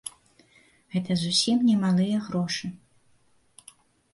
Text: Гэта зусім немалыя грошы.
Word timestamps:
Гэта 0.95 1.17
зусім 1.23 1.57
немалыя 1.69 2.17
грошы. 2.29 2.71